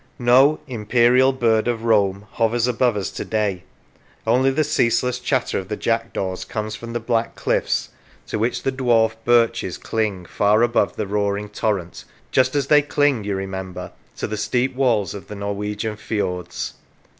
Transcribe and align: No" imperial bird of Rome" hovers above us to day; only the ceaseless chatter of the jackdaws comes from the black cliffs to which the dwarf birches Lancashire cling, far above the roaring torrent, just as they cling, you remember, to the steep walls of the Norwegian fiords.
No" 0.17 0.59
imperial 0.77 1.31
bird 1.31 1.67
of 1.67 1.83
Rome" 1.83 2.25
hovers 2.37 2.65
above 2.65 2.97
us 2.97 3.11
to 3.11 3.23
day; 3.23 3.61
only 4.25 4.49
the 4.49 4.63
ceaseless 4.63 5.19
chatter 5.19 5.59
of 5.59 5.67
the 5.67 5.75
jackdaws 5.77 6.43
comes 6.43 6.73
from 6.75 6.93
the 6.93 6.99
black 6.99 7.35
cliffs 7.35 7.89
to 8.25 8.39
which 8.39 8.63
the 8.63 8.71
dwarf 8.71 9.13
birches 9.25 9.75
Lancashire 9.77 9.89
cling, 9.91 10.25
far 10.25 10.63
above 10.63 10.95
the 10.95 11.05
roaring 11.05 11.49
torrent, 11.49 12.03
just 12.31 12.55
as 12.55 12.65
they 12.65 12.81
cling, 12.81 13.23
you 13.25 13.35
remember, 13.35 13.91
to 14.17 14.25
the 14.25 14.37
steep 14.37 14.73
walls 14.73 15.13
of 15.13 15.27
the 15.27 15.35
Norwegian 15.35 15.95
fiords. 15.97 16.73